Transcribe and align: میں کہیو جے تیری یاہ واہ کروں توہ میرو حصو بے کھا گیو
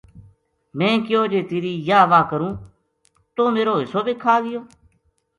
میں 0.77 0.95
کہیو 1.05 1.21
جے 1.31 1.41
تیری 1.49 1.73
یاہ 1.87 2.09
واہ 2.11 2.25
کروں 2.31 2.53
توہ 3.35 3.49
میرو 3.55 3.73
حصو 3.81 3.99
بے 4.05 4.13
کھا 4.23 4.35
گیو 4.43 4.61